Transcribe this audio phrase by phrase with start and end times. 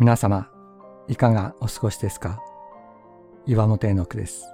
[0.00, 0.48] 皆様、
[1.08, 2.40] いかがお過ごしですか？
[3.44, 4.46] 岩本絵の句です。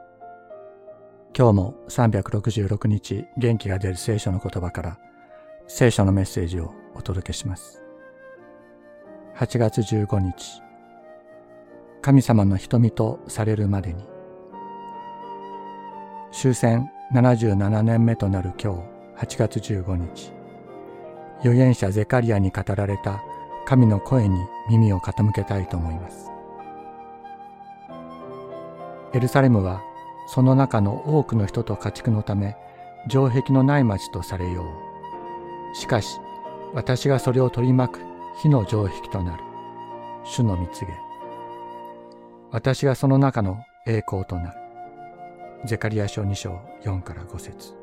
[1.38, 4.98] 今日も366日元気が出る聖書の言葉から
[5.68, 7.80] 聖書のメッセージをお届けします。
[9.36, 10.34] 8月15日、
[12.02, 14.04] 神様の瞳とされるまでに
[16.32, 20.32] 終戦77年目となる今日8月15日、
[21.38, 23.22] 預言者ゼカリアに語られた
[23.64, 26.30] 神の声に耳を傾けたいと思います。
[29.12, 29.82] エルサレムは
[30.28, 32.56] その中の多くの人と家畜のため
[33.08, 35.76] 城壁のない町とされよう。
[35.76, 36.18] しかし
[36.74, 38.00] 私がそれを取り巻く
[38.42, 39.42] 火の城壁となる。
[40.24, 40.92] 主の蜜げ。
[42.50, 44.58] 私がその中の栄光となる。
[45.64, 47.74] ゼカリア書2章4から5節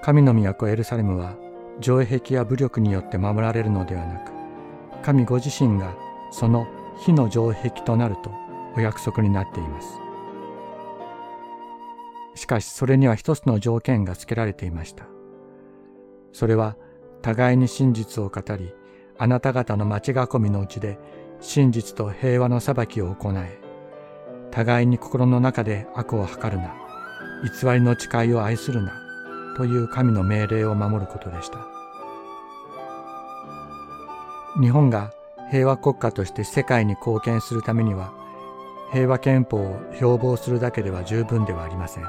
[0.00, 1.36] 神の都エルサレムは
[1.80, 4.32] 城壁や武力によって守られるのではなく
[5.02, 5.94] 神ご自身が
[6.30, 6.66] その
[6.98, 8.30] 火の城壁となると
[8.76, 10.00] お約束になっています。
[12.34, 15.06] しかしそれには一つの条件が付けられていました。
[16.32, 16.76] それは
[17.20, 18.72] 互いに真実を語り
[19.18, 20.98] あなた方の町囲みのうちで
[21.40, 23.58] 真実と平和の裁きを行え
[24.50, 26.74] 互いに心の中で悪を図るな。
[27.42, 29.01] 偽りの誓いを愛するな。
[29.56, 31.58] という神の命令を守ることでした。
[34.60, 35.12] 日本が
[35.50, 38.12] 平和国家として世界に貢献するためには
[38.92, 42.04] 平和憲法を標榜するだけでは十分ではありません。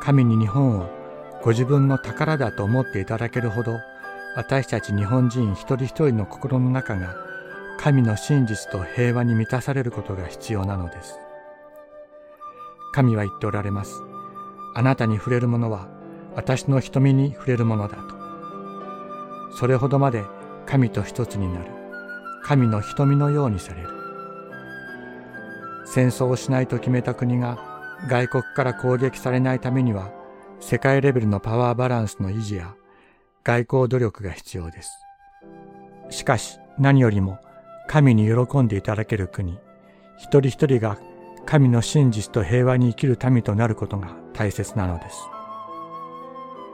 [0.00, 0.88] 神に日本を
[1.42, 3.78] ご自分の宝だと思っていただけるほど
[4.36, 7.14] 私たち日本人一人一人の心の中が
[7.78, 11.18] 神の真実と平和に満たされることが必要なのです。
[12.92, 14.02] 神は言っておられます。
[14.74, 15.88] あなたに触れるものは
[16.36, 19.56] 私の瞳に触れるものだと。
[19.56, 20.22] それほどまで
[20.66, 21.70] 神と一つになる。
[22.44, 23.88] 神の瞳のようにされる。
[25.86, 27.58] 戦争をしないと決めた国が
[28.08, 30.12] 外国から攻撃されないためには
[30.60, 32.74] 世界レベルのパワーバランスの維持や
[33.42, 34.90] 外交努力が必要です。
[36.10, 37.38] しかし何よりも
[37.88, 39.58] 神に喜んでいただける国、
[40.18, 40.98] 一人一人が
[41.46, 45.35] 神の真実と平和に生きる民となることが大切なのです。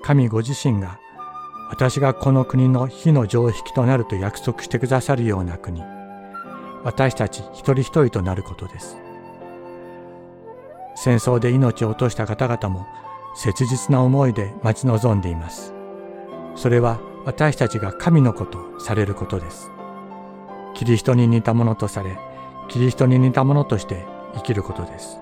[0.02, 0.98] 神ご自身が
[1.70, 5.82] 私がこの国の火の城壁となると約束してくださるような国、
[6.84, 8.98] 私たち一人一人となることです。
[10.96, 12.86] 戦争で命を落とした方々も
[13.34, 15.72] 切実な思いで待ち望んでいます。
[16.56, 19.70] それは私たちが神の子とされることです。
[20.74, 22.18] キリストに似たものとされ、
[22.68, 24.04] キリストに似たものとして
[24.34, 25.18] 生きることです。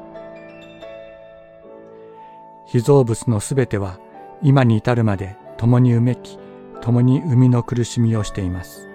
[2.67, 3.99] 被造物のすべては
[4.43, 6.39] 今に至るまで共にうめき、
[6.81, 8.89] 共に生みの苦しみをしています。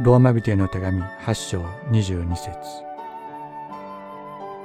[0.00, 2.52] ローマ人への手紙8章22節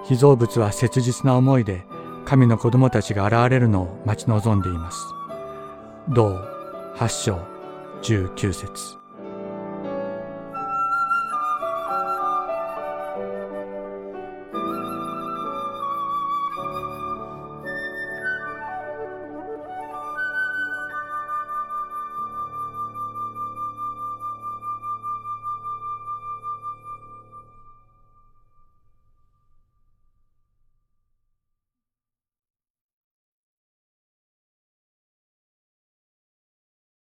[0.04, 1.86] 被造物は切実な思いで
[2.26, 5.00] 神の子供たちが現れるのを待ち望んでいます。
[6.10, 6.38] 同
[6.96, 7.40] 8章
[8.04, 9.03] 19節